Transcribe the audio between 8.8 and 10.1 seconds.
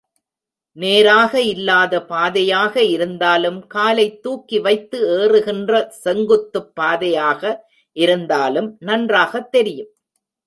நன்றாகத் தெரியும்.